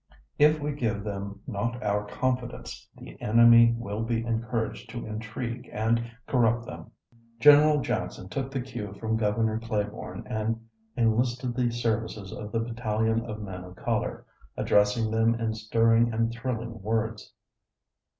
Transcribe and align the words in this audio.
If 0.39 0.59
we 0.59 0.71
give 0.71 1.03
them 1.03 1.41
not 1.45 1.83
our 1.83 2.07
confidence, 2.07 2.89
the 2.97 3.21
enemy 3.21 3.75
will 3.77 4.01
be 4.01 4.25
encouraged 4.25 4.89
to 4.89 5.05
intrigue 5.05 5.69
and 5.71 6.11
corrupt 6.25 6.65
them." 6.65 6.89
General 7.39 7.81
Jackson 7.81 8.27
took 8.27 8.49
the 8.49 8.61
cue 8.61 8.95
from 8.99 9.15
Governor 9.15 9.59
Claiborne 9.59 10.25
and 10.25 10.59
enlisted 10.97 11.55
the 11.55 11.69
services 11.69 12.31
of 12.33 12.51
the 12.51 12.61
battalion 12.61 13.23
of 13.25 13.43
men 13.43 13.63
of 13.63 13.75
color, 13.75 14.25
addressing 14.57 15.11
them 15.11 15.35
in 15.35 15.53
stirring 15.53 16.11
and 16.11 16.31
thrilling 16.31 16.81
words. 16.81 17.33